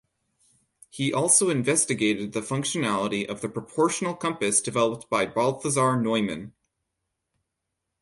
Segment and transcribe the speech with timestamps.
[0.89, 6.53] He also investigated the functionality of the proportional compass developed by Balthasar Neumann.